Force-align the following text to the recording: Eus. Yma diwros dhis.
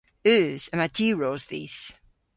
Eus. 0.33 0.63
Yma 0.73 0.87
diwros 0.97 1.43
dhis. 1.49 1.77